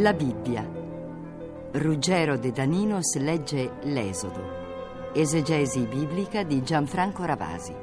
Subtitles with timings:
[0.00, 0.66] La Bibbia.
[1.72, 5.10] Ruggero De Daninos legge L'Esodo.
[5.12, 7.74] Esegesi biblica di Gianfranco Ravasi.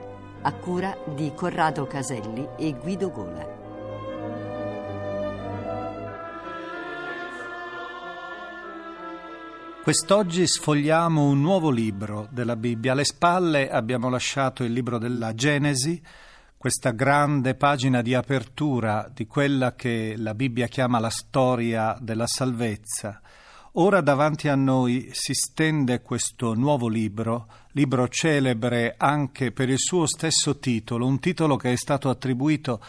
[0.41, 3.45] A cura di Corrado Caselli e Guido Gola.
[9.83, 12.93] Quest'oggi sfogliamo un nuovo libro della Bibbia.
[12.93, 16.01] Alle spalle abbiamo lasciato il libro della Genesi,
[16.57, 23.21] questa grande pagina di apertura di quella che la Bibbia chiama la storia della salvezza.
[23.73, 30.07] Ora davanti a noi si stende questo nuovo libro, libro celebre anche per il suo
[30.07, 32.81] stesso titolo, un titolo che è stato attribuito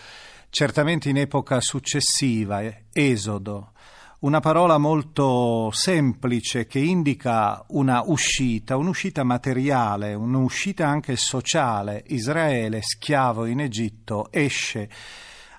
[0.49, 3.73] certamente in epoca successiva, Esodo
[4.21, 12.03] una parola molto semplice che indica una uscita, un'uscita materiale, un'uscita anche sociale.
[12.09, 14.91] Israele, schiavo in Egitto, esce.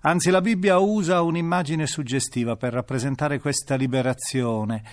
[0.01, 4.83] Anzi, la Bibbia usa un'immagine suggestiva per rappresentare questa liberazione.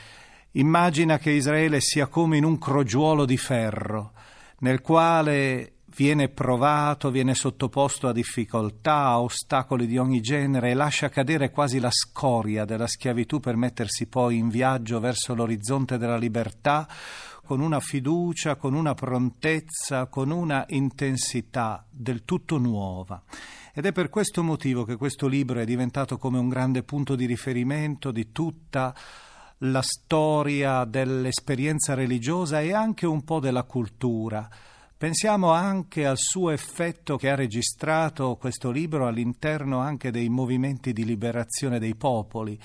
[0.53, 4.13] Immagina che Israele sia come in un crogiuolo di ferro,
[4.61, 11.09] nel quale viene provato, viene sottoposto a difficoltà, a ostacoli di ogni genere e lascia
[11.09, 16.87] cadere quasi la scoria della schiavitù per mettersi poi in viaggio verso l'orizzonte della libertà
[17.43, 23.23] con una fiducia, con una prontezza, con una intensità del tutto nuova.
[23.73, 27.25] Ed è per questo motivo che questo libro è diventato come un grande punto di
[27.25, 28.95] riferimento di tutta
[29.59, 34.49] la storia dell'esperienza religiosa e anche un po' della cultura.
[34.99, 41.05] Pensiamo anche al suo effetto che ha registrato questo libro all'interno anche dei movimenti di
[41.05, 42.59] liberazione dei popoli.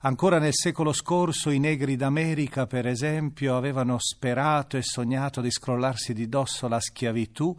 [0.00, 6.12] Ancora nel secolo scorso i negri d'America, per esempio, avevano sperato e sognato di scrollarsi
[6.12, 7.54] di dosso la schiavitù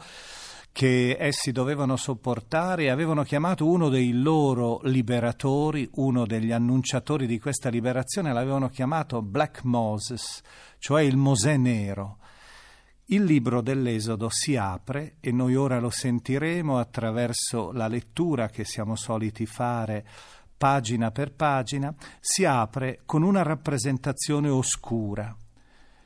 [0.74, 7.40] che essi dovevano sopportare e avevano chiamato uno dei loro liberatori, uno degli annunciatori di
[7.40, 10.42] questa liberazione, l'avevano chiamato Black Moses,
[10.80, 12.18] cioè il Mosè nero.
[13.10, 18.98] Il libro dell'Esodo si apre e noi ora lo sentiremo attraverso la lettura che siamo
[18.98, 20.06] soliti fare
[20.58, 25.34] pagina per pagina, si apre con una rappresentazione oscura.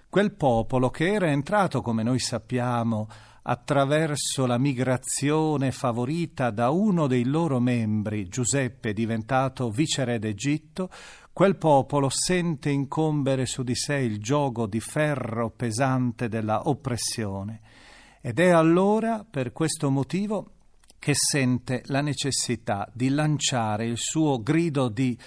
[0.10, 3.08] Quel popolo che era entrato, come noi sappiamo,
[3.44, 10.90] attraverso la migrazione favorita da uno dei loro membri, Giuseppe, diventato viceré d'Egitto,
[11.34, 17.62] quel popolo sente incombere su di sé il gioco di ferro pesante della oppressione
[18.22, 20.52] ed è allora per questo motivo
[21.00, 25.18] che sente la necessità di lanciare il suo grido di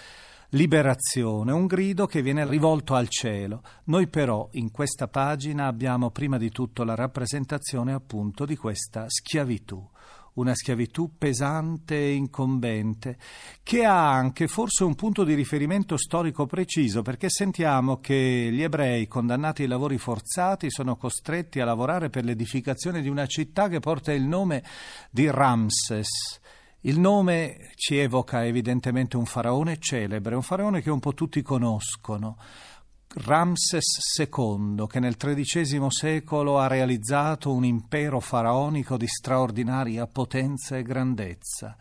[0.51, 3.62] liberazione, un grido che viene rivolto al cielo.
[3.85, 9.85] Noi però in questa pagina abbiamo prima di tutto la rappresentazione appunto di questa schiavitù
[10.34, 13.16] una schiavitù pesante e incombente,
[13.62, 19.06] che ha anche forse un punto di riferimento storico preciso, perché sentiamo che gli ebrei
[19.06, 24.12] condannati ai lavori forzati sono costretti a lavorare per l'edificazione di una città che porta
[24.12, 24.62] il nome
[25.10, 26.40] di Ramses
[26.81, 32.36] Il nome ci evoca evidentemente un faraone celebre, un faraone che un po' tutti conoscono.
[33.16, 40.82] Ramses II, che nel XIII secolo ha realizzato un impero faraonico di straordinaria potenza e
[40.82, 41.76] grandezza.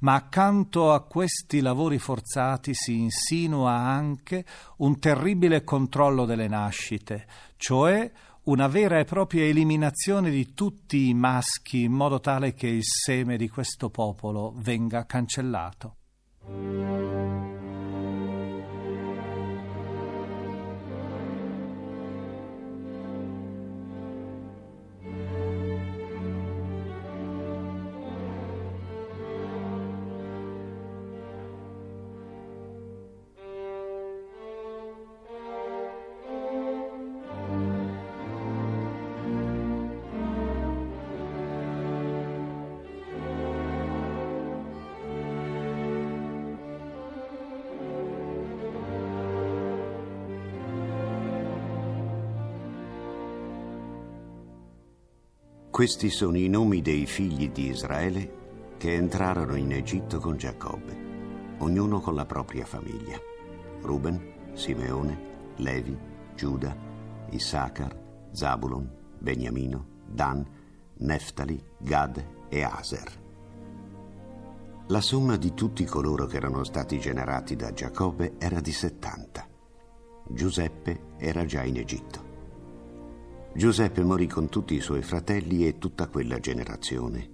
[0.00, 4.44] Ma accanto a questi lavori forzati si insinua anche
[4.78, 7.26] un terribile controllo delle nascite,
[7.56, 8.10] cioè
[8.44, 13.36] una vera e propria eliminazione di tutti i maschi in modo tale che il seme
[13.36, 15.96] di questo popolo venga cancellato.
[55.72, 61.98] Questi sono i nomi dei figli di Israele che entrarono in Egitto con Giacobbe, ognuno
[62.00, 63.18] con la propria famiglia.
[63.80, 65.98] Ruben, Simeone, Levi,
[66.34, 66.76] Giuda,
[67.30, 67.98] Issacar,
[68.32, 68.86] Zabulon,
[69.18, 70.46] Beniamino, Dan,
[70.98, 73.20] Neftali, Gad e Aser.
[74.88, 79.48] La somma di tutti coloro che erano stati generati da Giacobbe era di 70.
[80.28, 82.31] Giuseppe era già in Egitto.
[83.54, 87.28] Giuseppe morì con tutti i suoi fratelli e tutta quella generazione.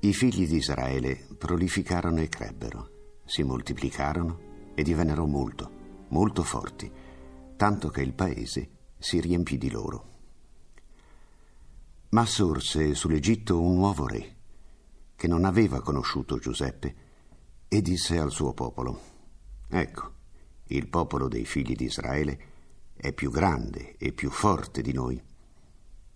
[0.00, 5.70] I figli di Israele prolificarono e crebbero, si moltiplicarono e divennero molto,
[6.08, 6.90] molto forti,
[7.54, 10.08] tanto che il paese si riempì di loro.
[12.10, 14.36] Ma sorse sull'Egitto un nuovo re,
[15.16, 16.94] che non aveva conosciuto Giuseppe,
[17.68, 19.00] e disse al suo popolo,
[19.68, 20.12] Ecco,
[20.68, 22.49] il popolo dei figli di Israele
[23.00, 25.20] è più grande e più forte di noi.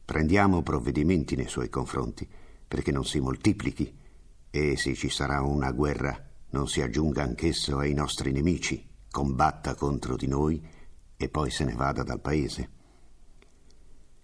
[0.05, 2.29] Prendiamo provvedimenti nei suoi confronti
[2.69, 3.91] perché non si moltiplichi
[4.51, 6.15] e se ci sarà una guerra
[6.51, 10.63] non si aggiunga anch'esso ai nostri nemici, combatta contro di noi
[11.17, 12.69] e poi se ne vada dal paese.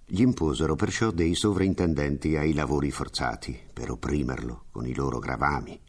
[0.05, 5.81] Gli imposero perciò dei sovrintendenti ai lavori forzati per opprimerlo con i loro gravami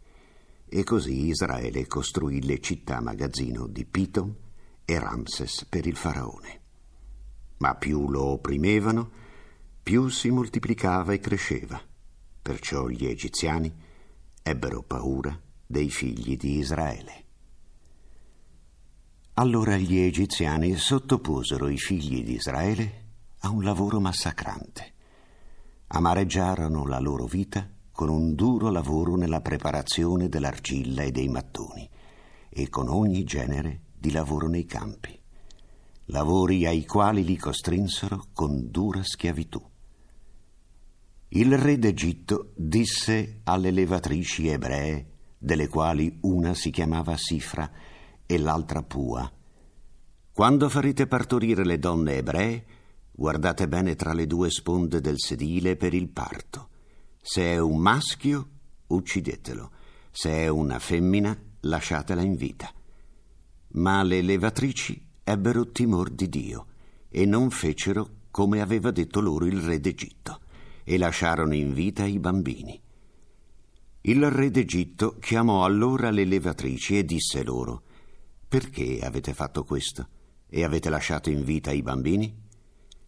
[0.69, 4.33] e così Israele costruì le città magazzino di Piton
[4.85, 6.61] e Ramses per il faraone
[7.62, 9.10] ma più lo opprimevano,
[9.81, 11.80] più si moltiplicava e cresceva.
[12.42, 13.72] Perciò gli egiziani
[14.42, 17.25] ebbero paura dei figli di Israele.
[19.36, 23.06] Allora gli egiziani sottoposero i figli di Israele
[23.42, 24.94] a un lavoro massacrante.
[25.88, 31.88] Amareggiarono la loro vita con un duro lavoro nella preparazione dell'argilla e dei mattoni
[32.50, 35.20] e con ogni genere di lavoro nei campi
[36.12, 39.62] lavori ai quali li costrinsero con dura schiavitù.
[41.30, 47.72] Il re d'Egitto disse alle levatrici ebree, delle quali una si chiamava Sifra
[48.25, 49.31] e l'altra Pua,
[50.34, 52.66] quando farete partorire le donne ebree,
[53.12, 56.69] guardate bene tra le due sponde del sedile per il parto.
[57.22, 58.50] Se è un maschio,
[58.88, 59.72] uccidetelo.
[60.10, 62.74] Se è una femmina, lasciatela in vita.
[63.74, 66.66] Ma le levatrici ebbero timor di Dio
[67.10, 70.40] e non fecero come aveva detto loro il re d'Egitto
[70.84, 72.80] e lasciarono in vita i bambini.
[74.01, 77.84] Il re d'Egitto chiamò allora le levatrici e disse loro
[78.48, 80.08] Perché avete fatto questo
[80.50, 82.36] e avete lasciato in vita i bambini?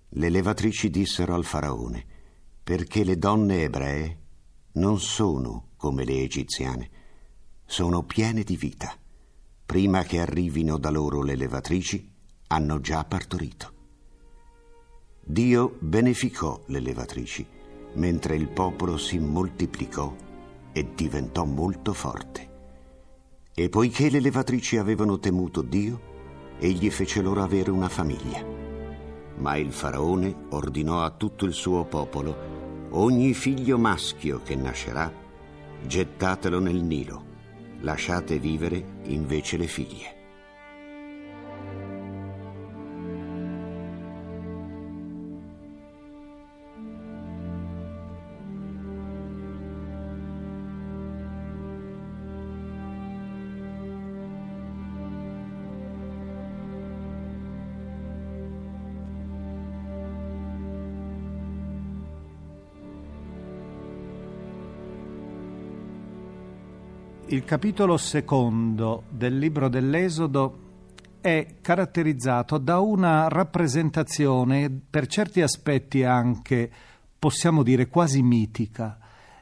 [0.09, 2.05] Le levatrici dissero al faraone
[2.63, 4.19] Perché le donne ebree
[4.73, 6.89] non sono come le egiziane,
[7.65, 8.95] sono piene di vita
[9.73, 12.07] prima che arrivino da loro le levatrici,
[12.49, 13.71] hanno già partorito.
[15.19, 17.43] Dio beneficò le levatrici,
[17.93, 20.15] mentre il popolo si moltiplicò
[20.71, 22.49] e diventò molto forte.
[23.51, 25.99] E poiché le levatrici avevano temuto Dio,
[26.59, 28.45] egli fece loro avere una famiglia.
[29.37, 35.11] Ma il faraone ordinò a tutto il suo popolo, ogni figlio maschio che nascerà,
[35.83, 37.31] gettatelo nel Nilo
[37.83, 40.12] lasciate vivere invece le figlie.
[67.33, 70.59] Il capitolo secondo del libro dell'Esodo
[71.19, 76.69] è caratterizzato da una rappresentazione, per certi aspetti anche,
[77.17, 78.99] possiamo dire, quasi mitica.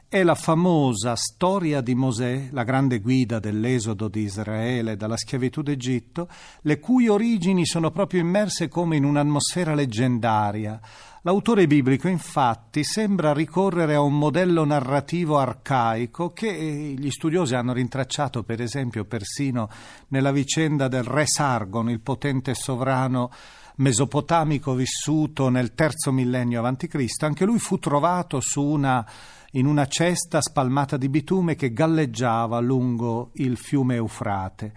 [0.08, 6.28] È la famosa storia di Mosè, la grande guida dell'esodo di Israele dalla schiavitù d'Egitto,
[6.62, 10.80] le cui origini sono proprio immerse come in un'atmosfera leggendaria.
[11.24, 18.42] L'autore biblico infatti sembra ricorrere a un modello narrativo arcaico che gli studiosi hanno rintracciato
[18.42, 19.68] per esempio persino
[20.08, 23.30] nella vicenda del re Sargon, il potente sovrano
[23.76, 29.06] mesopotamico vissuto nel terzo millennio a.C., anche lui fu trovato una,
[29.52, 34.72] in una cesta spalmata di bitume che galleggiava lungo il fiume Eufrate.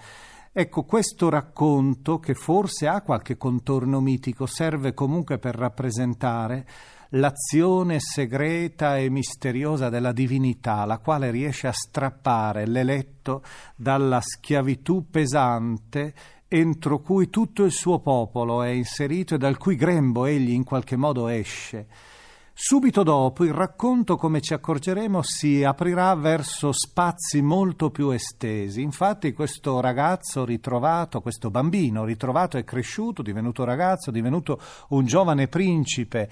[0.57, 6.65] Ecco, questo racconto, che forse ha qualche contorno mitico, serve comunque per rappresentare
[7.09, 13.43] l'azione segreta e misteriosa della divinità, la quale riesce a strappare l'eletto
[13.75, 16.13] dalla schiavitù pesante
[16.47, 20.95] entro cui tutto il suo popolo è inserito e dal cui grembo egli in qualche
[20.95, 21.85] modo esce.
[22.57, 28.81] Subito dopo il racconto, come ci accorgeremo, si aprirà verso spazi molto più estesi.
[28.81, 34.57] Infatti questo ragazzo ritrovato, questo bambino ritrovato e cresciuto, divenuto ragazzo, divenuto
[34.89, 36.29] un giovane principe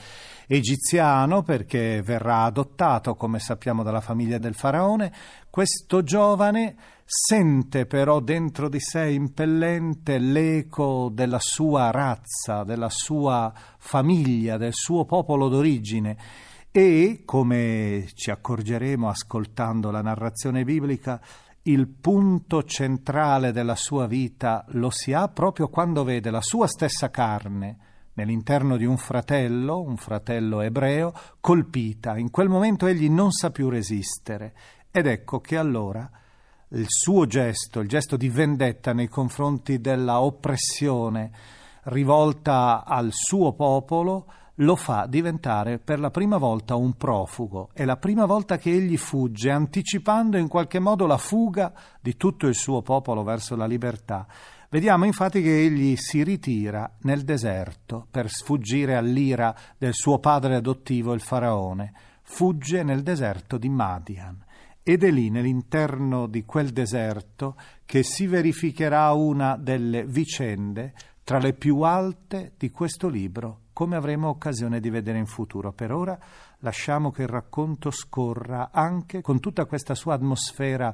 [0.48, 5.12] egiziano perché verrà adottato, come sappiamo, dalla famiglia del faraone,
[5.54, 14.58] questo giovane sente però dentro di sé impellente l'eco della sua razza, della sua famiglia,
[14.58, 16.18] del suo popolo d'origine
[16.72, 21.22] e, come ci accorgeremo ascoltando la narrazione biblica,
[21.62, 27.12] il punto centrale della sua vita lo si ha proprio quando vede la sua stessa
[27.12, 27.78] carne
[28.16, 32.18] nell'interno di un fratello, un fratello ebreo, colpita.
[32.18, 34.54] In quel momento egli non sa più resistere
[34.96, 36.08] ed ecco che allora
[36.70, 41.32] il suo gesto, il gesto di vendetta nei confronti della oppressione
[41.86, 47.72] rivolta al suo popolo, lo fa diventare per la prima volta un profugo.
[47.74, 52.46] È la prima volta che egli fugge, anticipando in qualche modo la fuga di tutto
[52.46, 54.28] il suo popolo verso la libertà.
[54.70, 61.14] Vediamo infatti che egli si ritira nel deserto per sfuggire all'ira del suo padre adottivo,
[61.14, 61.94] il faraone.
[62.22, 64.52] Fugge nel deserto di Madian.
[64.86, 71.54] Ed è lì, nell'interno di quel deserto, che si verificherà una delle vicende tra le
[71.54, 75.72] più alte di questo libro, come avremo occasione di vedere in futuro.
[75.72, 76.20] Per ora
[76.60, 80.94] lasciamo che il racconto scorra anche con tutta questa sua atmosfera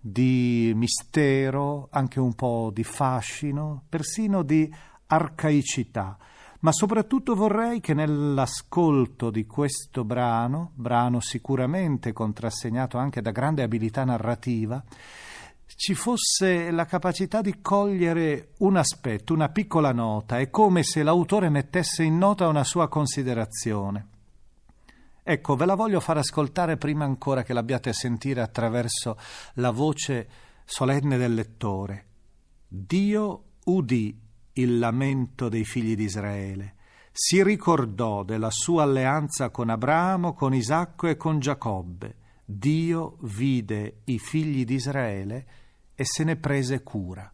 [0.00, 4.68] di mistero, anche un po' di fascino, persino di
[5.06, 6.18] arcaicità
[6.60, 14.04] ma soprattutto vorrei che nell'ascolto di questo brano, brano sicuramente contrassegnato anche da grande abilità
[14.04, 14.82] narrativa,
[15.76, 21.48] ci fosse la capacità di cogliere un aspetto, una piccola nota, è come se l'autore
[21.50, 24.08] mettesse in nota una sua considerazione.
[25.22, 29.16] Ecco, ve la voglio far ascoltare prima ancora che l'abbiate a sentire attraverso
[29.54, 30.28] la voce
[30.64, 32.06] solenne del lettore.
[32.66, 34.26] Dio udì
[34.58, 36.74] il lamento dei figli di Israele.
[37.12, 42.16] Si ricordò della sua alleanza con Abramo, con Isacco e con Giacobbe.
[42.44, 45.46] Dio vide i figli di Israele
[45.94, 47.30] e se ne prese cura.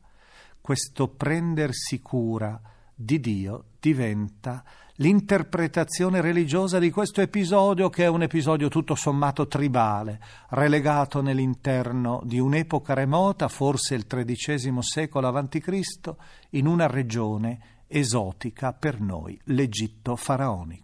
[0.60, 2.60] Questo prendersi cura
[2.94, 4.64] di Dio diventa
[4.98, 10.20] l'interpretazione religiosa di questo episodio che è un episodio tutto sommato tribale,
[10.50, 16.14] relegato nell'interno di un'epoca remota, forse il XIII secolo a.C.,
[16.50, 20.83] in una regione esotica per noi, l'Egitto faraonico.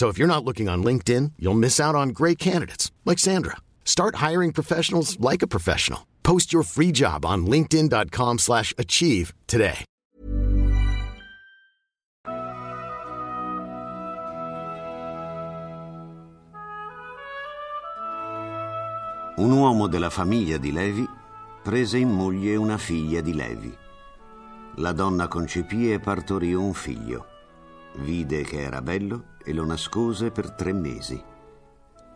[0.00, 3.58] So if you're not looking on LinkedIn, you'll miss out on great candidates like Sandra.
[3.84, 6.06] Start hiring professionals like a professional.
[6.22, 9.84] Post your free job on linkedin.com/achieve today.
[19.36, 21.06] Un uomo della famiglia di Levi
[21.62, 23.76] prese in moglie una figlia di Levi.
[24.76, 27.29] La donna concepì e partorì un figlio.
[28.00, 31.22] Vide che era bello e lo nascose per tre mesi.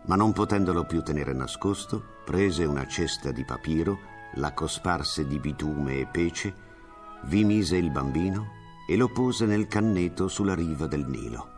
[0.06, 3.98] Ma non potendolo più tenere nascosto, prese una cesta di papiro,
[4.34, 6.54] la cosparse di bitume e pece,
[7.24, 11.52] vi mise il bambino e lo pose nel canneto sulla riva del Nilo.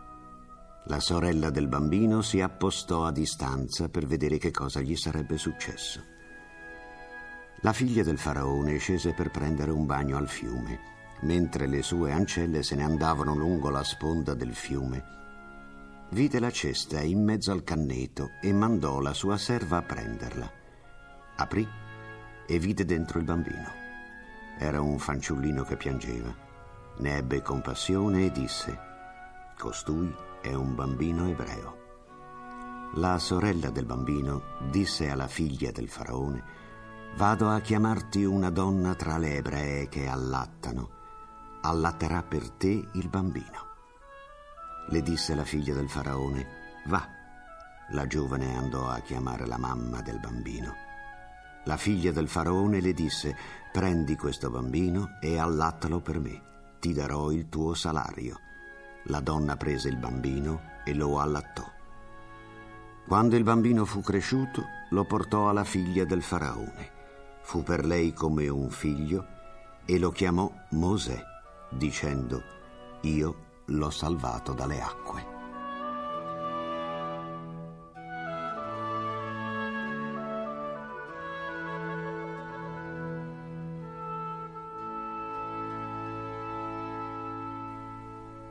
[0.84, 6.00] La sorella del bambino si appostò a distanza per vedere che cosa gli sarebbe successo.
[7.62, 12.62] La figlia del faraone scese per prendere un bagno al fiume, mentre le sue ancelle
[12.62, 15.14] se ne andavano lungo la sponda del fiume.
[16.10, 20.50] Vide la cesta in mezzo al canneto e mandò la sua serva a prenderla.
[21.36, 21.66] Aprì
[22.46, 23.84] e vide dentro il bambino.
[24.58, 26.34] Era un fanciullino che piangeva.
[26.98, 28.78] Ne ebbe compassione e disse,
[29.58, 31.84] Costui è un bambino ebreo.
[32.94, 36.64] La sorella del bambino disse alla figlia del faraone,
[37.16, 40.95] Vado a chiamarti una donna tra le ebree che allattano.
[41.66, 43.74] Allatterà per te il bambino.
[44.90, 46.46] Le disse la figlia del faraone,
[46.86, 47.04] Va.
[47.88, 50.72] La giovane andò a chiamare la mamma del bambino.
[51.64, 53.36] La figlia del faraone le disse,
[53.72, 56.40] Prendi questo bambino e allattalo per me.
[56.78, 58.38] Ti darò il tuo salario.
[59.06, 61.68] La donna prese il bambino e lo allattò.
[63.08, 66.92] Quando il bambino fu cresciuto, lo portò alla figlia del faraone.
[67.42, 69.26] Fu per lei come un figlio
[69.84, 71.34] e lo chiamò Mosè,
[71.70, 72.42] dicendo,
[73.02, 75.34] Io l'ho salvato dalle acque.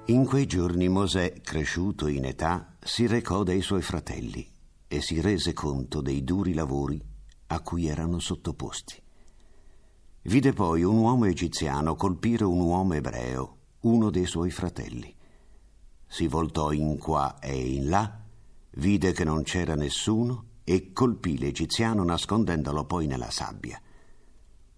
[0.08, 4.48] In quei giorni Mosè, cresciuto in età, si recò dai suoi fratelli
[4.88, 7.02] e si rese conto dei duri lavori
[7.48, 9.02] a cui erano sottoposti.
[10.28, 15.14] Vide poi un uomo egiziano colpire un uomo ebreo, uno dei suoi fratelli.
[16.08, 18.24] Si voltò in qua e in là,
[18.72, 23.80] vide che non c'era nessuno e colpì l'egiziano nascondendolo poi nella sabbia.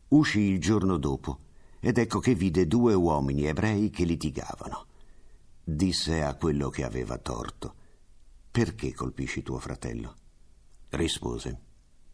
[0.10, 1.40] Uscì il giorno dopo
[1.80, 4.86] ed ecco che vide due uomini ebrei che litigavano
[5.64, 7.74] disse a quello che aveva torto,
[8.52, 10.16] perché colpisci tuo fratello?
[10.90, 11.62] Rispose,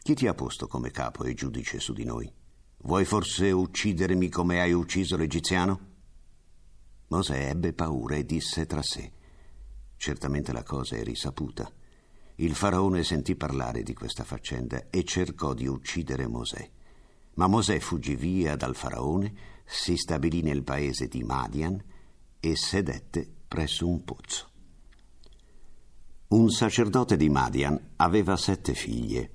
[0.04, 2.32] chi ti ha posto come capo e giudice su di noi?
[2.86, 5.92] Vuoi forse uccidermi come hai ucciso l'egiziano?
[7.08, 9.10] Mosè ebbe paura e disse tra sé,
[9.96, 11.72] certamente la cosa è risaputa.
[12.36, 16.70] Il faraone sentì parlare di questa faccenda e cercò di uccidere Mosè.
[17.36, 21.82] Ma Mosè fuggì via dal faraone, si stabilì nel paese di Madian
[22.38, 24.50] e sedette presso un pozzo.
[26.28, 29.32] Un sacerdote di Madian aveva sette figlie.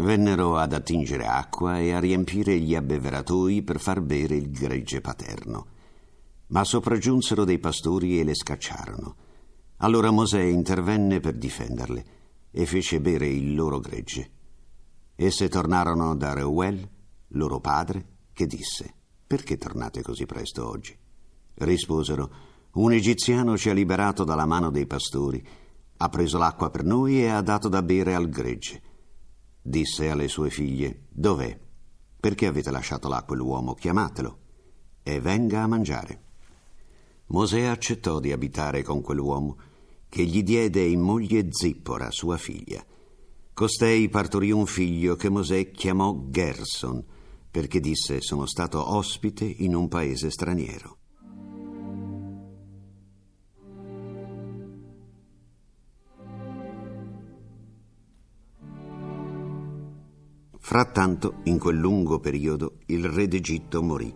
[0.00, 5.66] Vennero ad attingere acqua e a riempire gli abbeveratoi per far bere il gregge paterno.
[6.48, 9.16] Ma sopraggiunsero dei pastori e le scacciarono.
[9.78, 12.04] Allora Mosè intervenne per difenderle
[12.50, 14.30] e fece bere il loro gregge.
[15.14, 16.88] Esse tornarono da Reuel,
[17.28, 18.92] loro padre, che disse:
[19.26, 20.96] Perché tornate così presto oggi?
[21.54, 22.30] Risposero:
[22.72, 25.44] un egiziano ci ha liberato dalla mano dei pastori,
[25.96, 28.82] ha preso l'acqua per noi e ha dato da bere al gregge.
[29.62, 31.58] Disse alle sue figlie, Dov'è?
[32.18, 33.74] Perché avete lasciato là quell'uomo?
[33.74, 34.38] Chiamatelo
[35.02, 36.22] e venga a mangiare.
[37.26, 39.56] Mosè accettò di abitare con quell'uomo,
[40.08, 42.84] che gli diede in moglie Zippora, sua figlia.
[43.52, 47.04] Costei partorì un figlio che Mosè chiamò Gerson,
[47.50, 50.99] perché disse sono stato ospite in un paese straniero.
[60.62, 64.14] Frattanto, in quel lungo periodo, il re d'Egitto morì.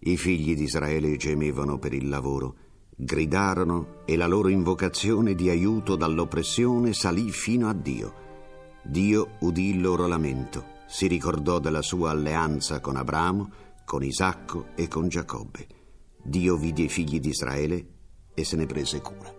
[0.00, 2.56] I figli di Israele gemevano per il lavoro,
[2.96, 8.24] gridarono e la loro invocazione di aiuto dall'oppressione salì fino a Dio.
[8.82, 13.50] Dio udì il loro lamento, si ricordò della sua alleanza con Abramo,
[13.84, 15.66] con Isacco e con Giacobbe.
[16.22, 17.86] Dio vide i figli di Israele
[18.34, 19.35] e se ne prese cura.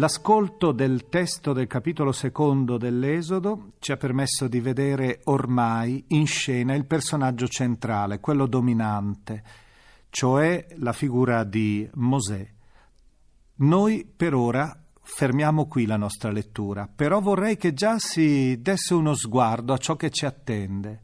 [0.00, 6.74] L'ascolto del testo del capitolo secondo dell'Esodo ci ha permesso di vedere ormai in scena
[6.74, 9.44] il personaggio centrale, quello dominante,
[10.08, 12.50] cioè la figura di Mosè.
[13.56, 19.12] Noi per ora fermiamo qui la nostra lettura, però vorrei che già si desse uno
[19.12, 21.02] sguardo a ciò che ci attende.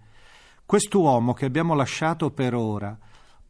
[0.65, 2.99] Quest'uomo che abbiamo lasciato per ora,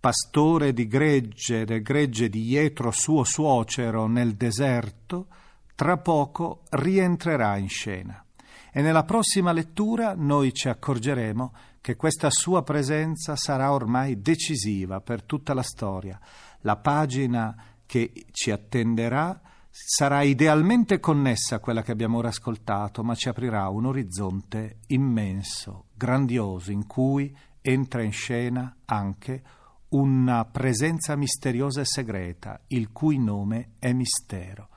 [0.06, 5.26] pastore di gregge, del gregge di Jetro suo suocero nel deserto,
[5.74, 8.24] tra poco rientrerà in scena.
[8.70, 15.24] E nella prossima lettura noi ci accorgeremo che questa sua presenza sarà ormai decisiva per
[15.24, 16.20] tutta la storia.
[16.60, 23.16] La pagina che ci attenderà sarà idealmente connessa a quella che abbiamo ora ascoltato, ma
[23.16, 29.42] ci aprirà un orizzonte immenso, grandioso, in cui entra in scena anche
[29.90, 34.68] una presenza misteriosa e segreta, il cui nome è mistero.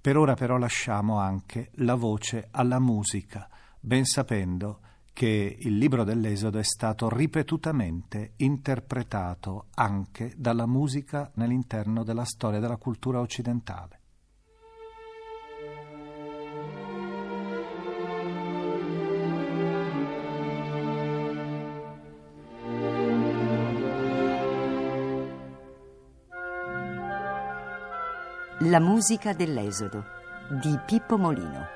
[0.00, 4.80] Per ora però lasciamo anche la voce alla musica, ben sapendo
[5.12, 12.76] che il libro dell'Esodo è stato ripetutamente interpretato anche dalla musica nell'interno della storia della
[12.76, 13.99] cultura occidentale.
[28.70, 30.04] La musica dell'Esodo
[30.62, 31.66] di Pippo Molino.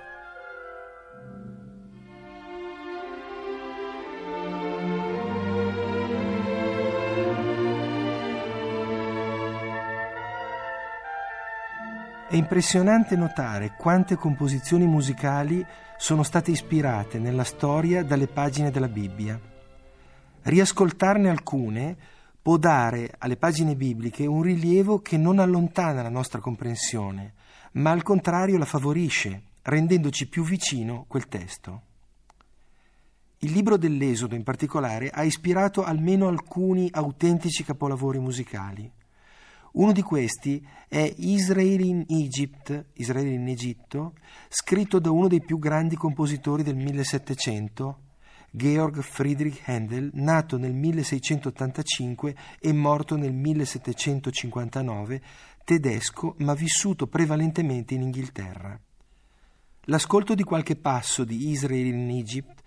[12.28, 19.36] È impressionante notare quante composizioni musicali sono state ispirate nella storia dalle pagine della Bibbia.
[20.42, 21.96] Riascoltarne alcune
[22.44, 27.32] può dare alle pagine bibliche un rilievo che non allontana la nostra comprensione,
[27.72, 31.82] ma al contrario la favorisce, rendendoci più vicino quel testo.
[33.38, 38.92] Il libro dell'Esodo in particolare ha ispirato almeno alcuni autentici capolavori musicali.
[39.72, 44.16] Uno di questi è Israel in Egypt, Israele in Egitto,
[44.50, 48.00] scritto da uno dei più grandi compositori del 1700,
[48.56, 55.20] Georg Friedrich Händel, nato nel 1685 e morto nel 1759,
[55.64, 58.78] tedesco ma vissuto prevalentemente in Inghilterra.
[59.86, 62.62] L'ascolto di qualche passo di Israel in Egypt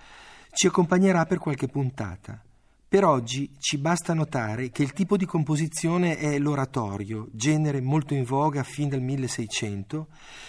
[0.51, 2.43] ci accompagnerà per qualche puntata.
[2.89, 8.23] Per oggi ci basta notare che il tipo di composizione è l'oratorio, genere molto in
[8.23, 10.07] voga fin dal 1600,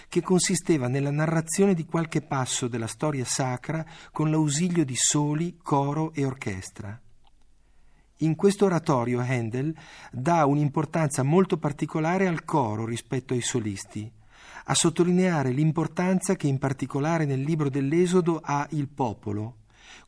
[0.08, 6.12] che consisteva nella narrazione di qualche passo della storia sacra con l'ausilio di soli, coro
[6.14, 6.96] e orchestra.
[8.18, 9.74] In questo oratorio Handel
[10.12, 14.08] dà un'importanza molto particolare al coro rispetto ai solisti,
[14.66, 19.56] a sottolineare l'importanza che in particolare nel libro dell'Esodo ha il popolo,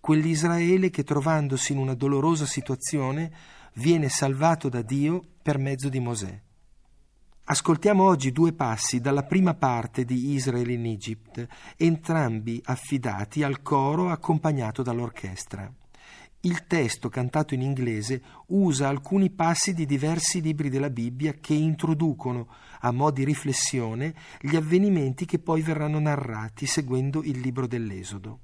[0.01, 3.31] quell'Israele che trovandosi in una dolorosa situazione
[3.75, 6.41] viene salvato da Dio per mezzo di Mosè.
[7.45, 11.45] Ascoltiamo oggi due passi dalla prima parte di Israele in Egypt,
[11.77, 15.73] entrambi affidati al coro accompagnato dall'orchestra.
[16.43, 22.49] Il testo cantato in inglese usa alcuni passi di diversi libri della Bibbia che introducono,
[22.81, 28.39] a mo' di riflessione, gli avvenimenti che poi verranno narrati seguendo il libro dell'Esodo.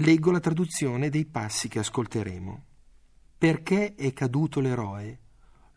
[0.00, 2.64] Leggo la traduzione dei passi che ascolteremo.
[3.38, 5.20] Perché è caduto l'eroe?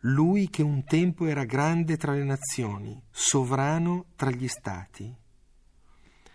[0.00, 5.16] Lui che un tempo era grande tra le nazioni, sovrano tra gli stati.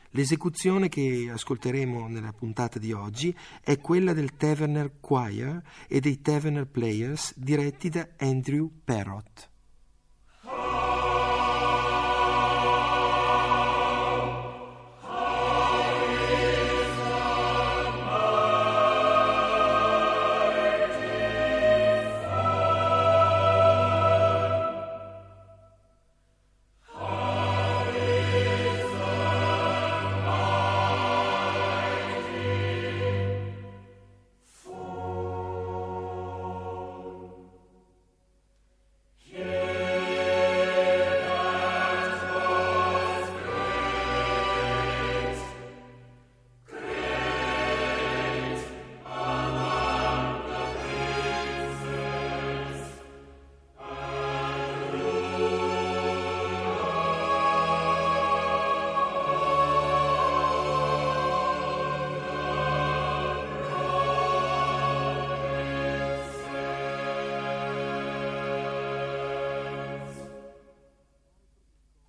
[0.09, 6.65] L'esecuzione che ascolteremo nella puntata di oggi è quella del Taverner Choir e dei Taverner
[6.65, 9.53] Players diretti da Andrew Perrott.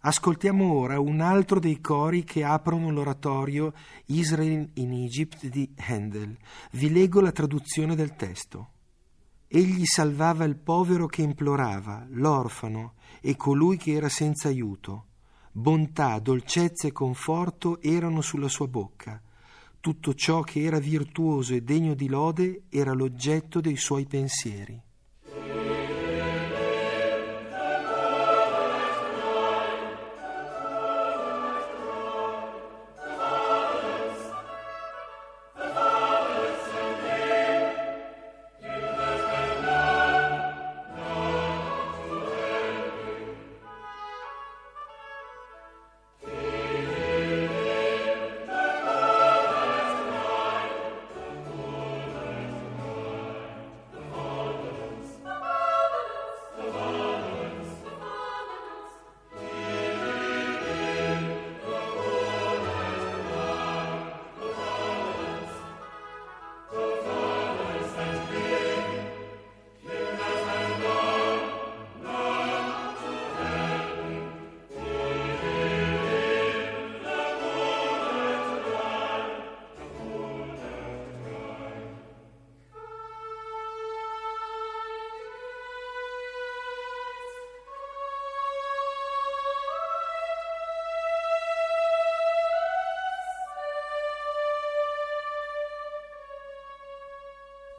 [0.06, 3.72] Ascoltiamo ora un altro dei cori che aprono l'oratorio
[4.06, 6.38] Israel in Egypt di Handel.
[6.70, 8.68] Vi leggo la traduzione del testo.
[9.48, 15.06] Egli salvava il povero che implorava, l'orfano e colui che era senza aiuto.
[15.50, 19.20] Bontà, dolcezza e conforto erano sulla sua bocca.
[19.80, 24.80] Tutto ciò che era virtuoso e degno di lode era l'oggetto dei suoi pensieri.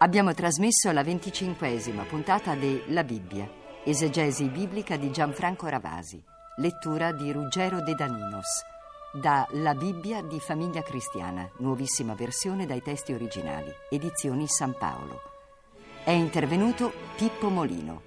[0.08, 3.46] Abbiamo trasmesso la venticinquesima puntata di La Bibbia,
[3.84, 6.24] esegesi biblica di Gianfranco Ravasi,
[6.60, 8.64] lettura di Ruggero De Daninos,
[9.12, 15.20] da La Bibbia di Famiglia Cristiana, nuovissima versione dai testi originali, edizioni San Paolo.
[16.06, 18.07] È intervenuto Pippo Molino.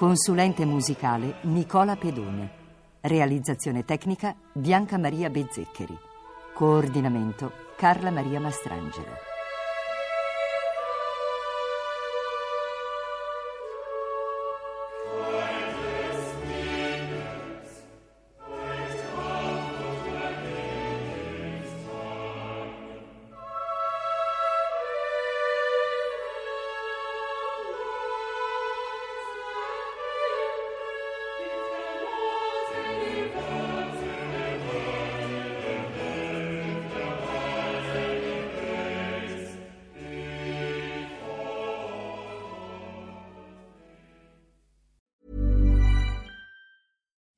[0.00, 2.50] Consulente musicale Nicola Pedone.
[3.02, 5.94] Realizzazione tecnica Bianca Maria Bezzeccheri.
[6.54, 9.29] Coordinamento Carla Maria Mastrangelo.